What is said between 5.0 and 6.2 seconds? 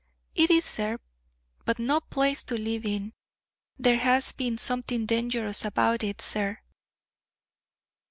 dangerous about